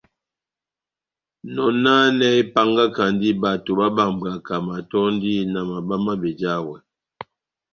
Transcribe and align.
Nɔnanɛ 1.53 2.27
épángakandi 2.41 3.29
bato 3.41 3.71
bábambwakani 3.79 4.63
matɔ́ndi 4.67 5.31
na 5.51 5.59
mabá 5.69 5.95
má 6.05 6.13
bejawɛ. 6.21 6.75